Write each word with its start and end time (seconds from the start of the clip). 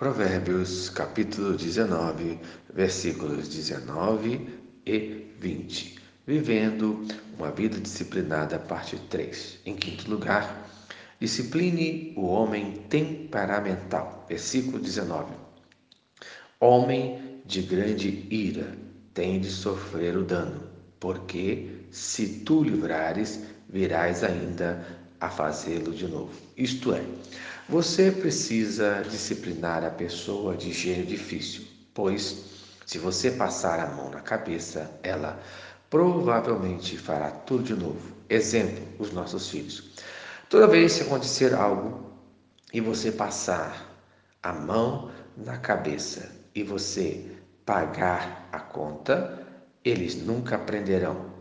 Provérbios 0.00 0.88
capítulo 0.88 1.54
19, 1.58 2.40
versículos 2.72 3.50
19 3.50 4.48
e 4.86 5.26
20. 5.38 5.98
Vivendo 6.26 7.04
uma 7.36 7.50
vida 7.50 7.78
disciplinada, 7.78 8.58
parte 8.58 8.96
3. 8.96 9.58
Em 9.66 9.76
quinto 9.76 10.10
lugar, 10.10 10.66
discipline 11.20 12.14
o 12.16 12.28
homem 12.28 12.76
temperamental. 12.88 14.24
Versículo 14.26 14.78
19. 14.78 15.34
Homem 16.58 17.42
de 17.44 17.60
grande 17.60 18.26
ira 18.30 18.74
tem 19.12 19.38
de 19.38 19.50
sofrer 19.50 20.16
o 20.16 20.24
dano, 20.24 20.62
porque 20.98 21.84
se 21.90 22.40
tu 22.46 22.64
livrares, 22.64 23.42
virás 23.68 24.24
ainda 24.24 24.82
a 25.20 25.28
fazê-lo 25.28 25.92
de 25.92 26.06
novo. 26.06 26.32
Isto 26.56 26.94
é, 26.94 27.04
você 27.68 28.10
precisa 28.10 29.04
disciplinar 29.08 29.84
a 29.84 29.90
pessoa 29.90 30.56
de 30.56 30.72
gênero 30.72 31.06
difícil, 31.06 31.64
pois 31.94 32.44
se 32.86 32.98
você 32.98 33.30
passar 33.30 33.78
a 33.78 33.86
mão 33.94 34.10
na 34.10 34.20
cabeça, 34.20 34.90
ela 35.02 35.40
provavelmente 35.88 36.96
fará 36.96 37.30
tudo 37.30 37.62
de 37.62 37.74
novo. 37.74 38.00
Exemplo, 38.28 38.82
os 38.98 39.12
nossos 39.12 39.48
filhos. 39.48 39.90
Toda 40.48 40.66
vez 40.66 40.96
que 40.96 41.02
acontecer 41.02 41.54
algo 41.54 42.10
e 42.72 42.80
você 42.80 43.12
passar 43.12 43.88
a 44.42 44.52
mão 44.52 45.10
na 45.36 45.58
cabeça 45.58 46.32
e 46.54 46.62
você 46.62 47.30
pagar 47.64 48.48
a 48.50 48.58
conta, 48.58 49.46
eles 49.84 50.16
nunca 50.16 50.56
aprenderão. 50.56 51.39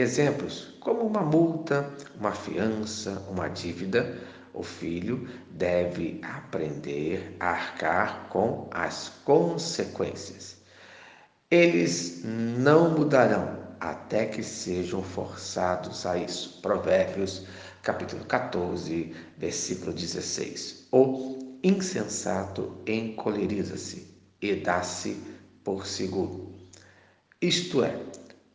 Exemplos 0.00 0.74
como 0.80 1.02
uma 1.02 1.20
multa, 1.20 1.94
uma 2.18 2.32
fiança, 2.32 3.22
uma 3.28 3.48
dívida 3.48 4.18
o 4.52 4.62
filho 4.62 5.28
deve 5.50 6.20
aprender 6.22 7.36
a 7.38 7.50
arcar 7.50 8.28
com 8.28 8.68
as 8.72 9.10
consequências. 9.24 10.56
Eles 11.50 12.22
não 12.24 12.90
mudarão 12.90 13.74
até 13.78 14.26
que 14.26 14.42
sejam 14.42 15.02
forçados 15.02 16.06
a 16.06 16.16
isso. 16.16 16.60
Provérbios, 16.62 17.46
capítulo 17.82 18.24
14, 18.24 19.14
versículo 19.36 19.92
16. 19.92 20.88
O 20.92 21.58
insensato 21.62 22.82
encoleriza-se 22.86 24.08
e 24.40 24.54
dá-se 24.56 25.22
por 25.62 25.86
seguro. 25.86 26.54
Isto 27.40 27.84
é, 27.84 27.98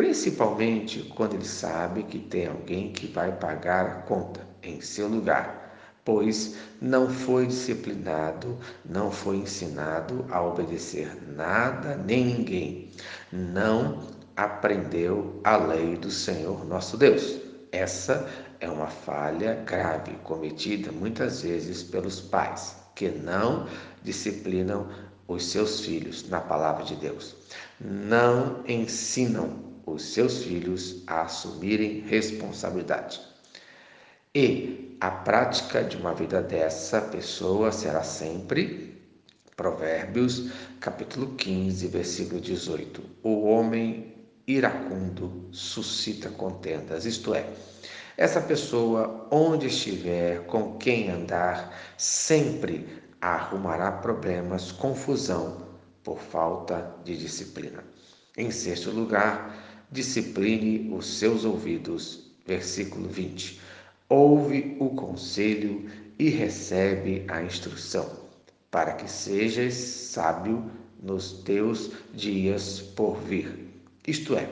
principalmente 0.00 1.02
quando 1.14 1.34
ele 1.34 1.44
sabe 1.44 2.04
que 2.04 2.18
tem 2.18 2.46
alguém 2.46 2.90
que 2.90 3.06
vai 3.06 3.32
pagar 3.32 3.84
a 3.84 3.94
conta 3.96 4.40
em 4.62 4.80
seu 4.80 5.06
lugar 5.06 5.76
pois 6.06 6.56
não 6.80 7.10
foi 7.10 7.46
disciplinado, 7.46 8.58
não 8.82 9.10
foi 9.10 9.36
ensinado 9.36 10.24
a 10.30 10.42
obedecer 10.42 11.14
nada 11.36 11.96
nem 11.96 12.24
ninguém, 12.24 12.90
não 13.30 14.06
aprendeu 14.34 15.38
a 15.44 15.58
lei 15.58 15.98
do 15.98 16.10
Senhor 16.10 16.64
nosso 16.64 16.96
Deus. 16.96 17.38
Essa 17.70 18.26
é 18.58 18.70
uma 18.70 18.86
falha 18.86 19.62
grave 19.66 20.12
cometida 20.24 20.90
muitas 20.90 21.42
vezes 21.42 21.82
pelos 21.82 22.22
pais 22.22 22.74
que 22.94 23.10
não 23.10 23.66
disciplinam 24.02 24.88
os 25.28 25.44
seus 25.44 25.80
filhos 25.80 26.26
na 26.30 26.40
palavra 26.40 26.84
de 26.84 26.96
Deus. 26.96 27.36
Não 27.78 28.64
ensinam 28.66 29.68
os 29.86 30.02
seus 30.12 30.42
filhos 30.42 31.02
a 31.06 31.22
assumirem 31.22 32.00
responsabilidade. 32.00 33.20
E 34.34 34.96
a 35.00 35.10
prática 35.10 35.82
de 35.82 35.96
uma 35.96 36.14
vida 36.14 36.42
dessa 36.42 37.00
pessoa 37.00 37.72
será 37.72 38.02
sempre 38.02 38.90
Provérbios, 39.56 40.50
capítulo 40.80 41.34
15, 41.34 41.86
versículo 41.88 42.40
18. 42.40 43.02
O 43.22 43.42
homem 43.44 44.14
iracundo 44.46 45.48
suscita 45.52 46.30
contendas, 46.30 47.04
isto 47.04 47.34
é, 47.34 47.46
essa 48.16 48.40
pessoa, 48.40 49.26
onde 49.30 49.66
estiver, 49.66 50.46
com 50.46 50.76
quem 50.76 51.10
andar, 51.10 51.74
sempre 51.96 52.86
arrumará 53.20 53.92
problemas, 53.92 54.72
confusão 54.72 55.66
por 56.02 56.18
falta 56.18 56.94
de 57.04 57.16
disciplina. 57.16 57.84
Em 58.36 58.50
sexto 58.50 58.90
lugar, 58.90 59.69
discipline 59.90 60.92
os 60.94 61.18
seus 61.18 61.44
ouvidos. 61.44 62.30
Versículo 62.46 63.08
20 63.08 63.60
ouve 64.10 64.76
o 64.80 64.90
conselho 64.90 65.88
e 66.18 66.28
recebe 66.28 67.24
a 67.28 67.40
instrução, 67.42 68.10
para 68.70 68.92
que 68.92 69.08
sejas 69.08 69.72
sábio 69.74 70.68
nos 71.00 71.32
teus 71.44 71.92
dias 72.12 72.80
por 72.80 73.16
vir. 73.18 73.70
Isto 74.06 74.36
é, 74.36 74.50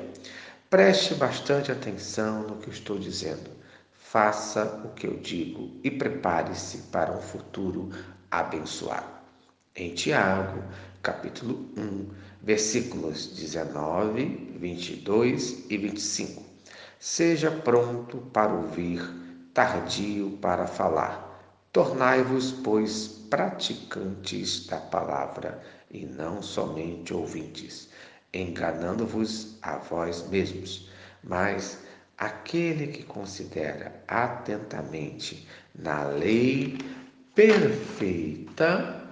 preste 0.71 1.15
bastante 1.15 1.73
atenção 1.73 2.45
no 2.45 2.57
que 2.57 2.71
estou 2.71 2.99
dizendo. 2.99 3.51
Faça 3.93 4.81
o 4.85 4.95
que 4.95 5.07
eu 5.07 5.19
digo 5.19 5.73
e 5.83 5.91
prepare-se 5.91 6.79
para 6.93 7.13
um 7.13 7.21
futuro 7.21 7.91
abençoado. 8.31 9.19
Em 9.75 9.93
Tiago, 9.93 10.63
capítulo 11.03 11.69
1, 11.77 12.07
versículos 12.43 13.35
19, 13.37 14.57
22 14.59 15.65
e 15.71 15.77
25. 15.77 16.43
Seja 16.99 17.51
pronto 17.51 18.19
para 18.33 18.53
ouvir 18.53 19.03
tardio 19.55 20.39
para 20.41 20.67
falar. 20.67 21.27
Tornai-vos, 21.73 22.53
pois, 22.53 23.09
praticantes 23.31 24.67
da 24.67 24.79
palavra 24.79 25.63
e 25.91 26.07
não 26.07 26.43
somente 26.43 27.13
ouvintes, 27.13 27.89
enganando-vos 28.33 29.59
a 29.63 29.77
vós 29.77 30.27
mesmos. 30.29 30.89
Mas 31.23 31.79
aquele 32.17 32.89
que 32.89 33.03
considera 33.05 34.03
atentamente 34.09 35.47
na 35.75 36.05
lei 36.05 36.79
perfeita, 37.35 39.05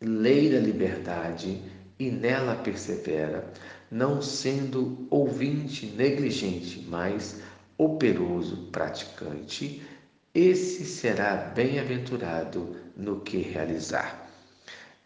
lei 0.00 0.50
da 0.50 0.58
liberdade, 0.58 1.62
e 1.98 2.10
nela 2.10 2.56
persevera, 2.56 3.52
não 3.90 4.20
sendo 4.20 5.06
ouvinte 5.10 5.86
negligente, 5.86 6.84
mas 6.88 7.40
operoso 7.78 8.68
praticante, 8.72 9.82
esse 10.34 10.84
será 10.84 11.36
bem-aventurado 11.36 12.76
no 12.96 13.20
que 13.20 13.38
realizar. 13.38 14.30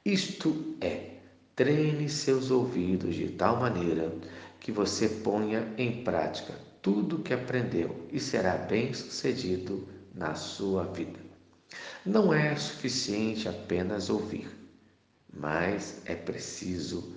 Isto 0.05 0.77
é, 0.81 1.11
treine 1.55 2.09
seus 2.09 2.51
ouvidos 2.51 3.15
de 3.15 3.29
tal 3.29 3.61
maneira 3.61 4.13
que 4.59 4.73
você 4.73 5.09
ponha 5.09 5.73
em 5.77 6.03
prática 6.03 6.55
tudo 6.83 7.17
o 7.17 7.23
que 7.23 7.35
aprendeu 7.35 8.07
e 8.11 8.19
será 8.19 8.57
bem-sucedido 8.57 9.87
na 10.15 10.35
sua 10.35 10.85
vida. 10.85 11.21
Não 12.05 12.33
é 12.33 12.57
suficiente 12.57 13.49
apenas 13.49 14.09
ouvir, 14.09 14.49
mas 15.33 16.03
é 16.05 16.15
preciso 16.15 17.17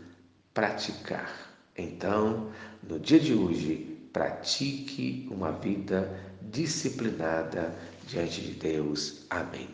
praticar. 0.54 1.32
Então, 1.78 2.52
no 2.88 3.00
dia 3.00 3.20
de 3.20 3.34
hoje, 3.34 4.08
pratique 4.14 5.28
uma 5.32 5.52
vida 5.52 6.20
disciplinada 6.42 7.74
diante 8.08 8.42
de 8.42 8.52
Deus. 8.52 9.26
Amém. 9.30 9.68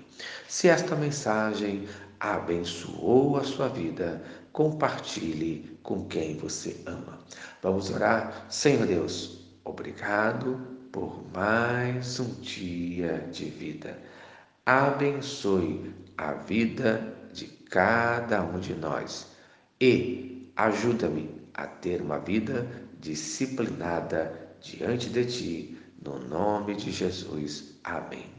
Se 0.48 0.70
esta 0.70 0.96
mensagem 0.96 1.88
abençoou 2.20 3.38
a 3.38 3.44
sua 3.44 3.68
vida, 3.68 4.24
compartilhe 4.52 5.78
com 5.84 6.06
quem 6.06 6.38
você 6.38 6.82
ama. 6.86 7.20
Vamos 7.62 7.90
orar? 7.90 8.46
Senhor 8.50 8.86
Deus, 8.86 9.46
obrigado 9.64 10.60
por 10.92 11.24
mais 11.34 12.20
um 12.20 12.34
dia 12.42 13.28
de 13.32 13.46
vida. 13.46 13.98
Abençoe 14.66 15.94
a 16.18 16.34
vida 16.34 17.19
cada 17.70 18.44
um 18.44 18.60
de 18.60 18.74
nós 18.74 19.28
e 19.80 20.52
ajuda-me 20.56 21.30
a 21.54 21.68
ter 21.68 22.02
uma 22.02 22.20
vida 22.20 22.68
disciplinada 23.00 24.50
diante 24.60 25.10
de 25.10 25.26
ti, 25.26 25.78
no 26.02 26.20
nome 26.20 26.76
de 26.76 26.92
Jesus. 26.92 27.80
Amém. 27.84 28.39